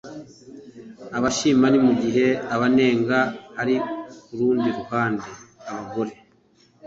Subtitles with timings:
[1.17, 3.19] Abashima ni mu gihe abanenga
[3.61, 3.75] ari
[4.23, 5.29] kurundi ruhande
[5.69, 6.13] abagore